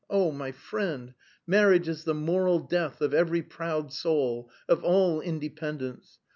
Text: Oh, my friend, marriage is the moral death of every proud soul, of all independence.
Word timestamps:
Oh, 0.09 0.31
my 0.31 0.51
friend, 0.51 1.13
marriage 1.45 1.87
is 1.87 2.05
the 2.05 2.15
moral 2.15 2.57
death 2.57 3.01
of 3.01 3.13
every 3.13 3.43
proud 3.43 3.93
soul, 3.93 4.49
of 4.67 4.83
all 4.83 5.21
independence. 5.21 6.17